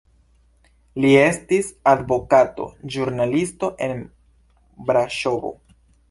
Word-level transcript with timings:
Li 1.03 1.09
estis 1.23 1.67
advokato, 1.91 2.65
ĵurnalisto 2.95 3.69
en 3.89 3.93
Braŝovo. 4.89 5.53